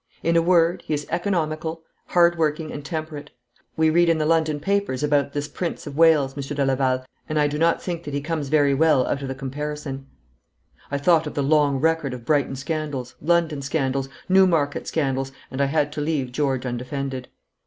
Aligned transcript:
In 0.23 0.35
a 0.35 0.41
word, 0.41 0.81
he 0.87 0.95
is 0.95 1.05
economical, 1.11 1.83
hard 2.07 2.35
working, 2.35 2.71
and 2.71 2.83
temperate. 2.83 3.29
We 3.77 3.91
read 3.91 4.09
in 4.09 4.17
the 4.17 4.25
London 4.25 4.59
papers 4.59 5.03
about 5.03 5.33
this 5.33 5.47
Prince 5.47 5.85
of 5.85 5.95
Wales, 5.95 6.35
Monsieur 6.35 6.55
de 6.55 6.65
Laval, 6.65 7.05
and 7.29 7.37
I 7.39 7.45
do 7.47 7.59
not 7.59 7.83
think 7.83 8.03
that 8.05 8.13
he 8.15 8.19
comes 8.19 8.47
very 8.49 8.73
well 8.73 9.05
out 9.05 9.21
of 9.21 9.27
the 9.27 9.35
comparison.' 9.35 10.07
I 10.89 10.97
thought 10.97 11.27
of 11.27 11.35
the 11.35 11.43
long 11.43 11.77
record 11.79 12.15
of 12.15 12.25
Brighton 12.25 12.55
scandals, 12.55 13.13
London 13.21 13.61
scandals, 13.61 14.09
Newmarket 14.27 14.87
scandals, 14.87 15.31
and 15.51 15.61
I 15.61 15.65
had 15.65 15.91
to 15.91 16.01
leave 16.01 16.31
George 16.31 16.65
undefended. 16.65 17.27